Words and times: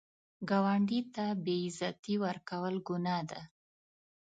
ګاونډي 0.49 0.99
ته 1.13 1.25
بې 1.43 1.55
عزتي 1.65 2.15
ورکول 2.23 2.75
ګناه 2.87 3.21
ده 3.29 3.41